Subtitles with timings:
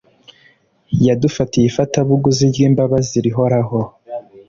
[1.07, 3.79] yadufatiye ifatabuguzi ry’imbabazi rihoraho